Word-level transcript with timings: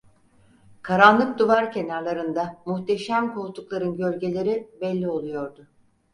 Karanlık 0.81 1.39
duvar 1.39 1.71
kenarlarında 1.71 2.57
muhteşem 2.65 3.33
koltukların 3.33 3.97
gölgeleri 3.97 4.69
belli 4.81 5.09
oluyordu. 5.09 5.67